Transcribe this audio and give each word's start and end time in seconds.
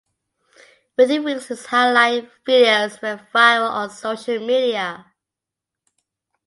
Within 0.97 1.23
weeks 1.23 1.49
his 1.49 1.67
highlight 1.67 2.31
videos 2.43 2.99
went 3.03 3.21
viral 3.31 3.69
on 3.69 3.91
social 3.91 4.39
media. 4.39 5.05